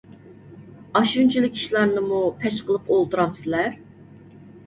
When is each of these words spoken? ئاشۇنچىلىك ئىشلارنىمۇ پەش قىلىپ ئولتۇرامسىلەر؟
ئاشۇنچىلىك 0.99 1.59
ئىشلارنىمۇ 1.59 2.21
پەش 2.41 2.57
قىلىپ 2.69 2.91
ئولتۇرامسىلەر؟ 2.95 3.77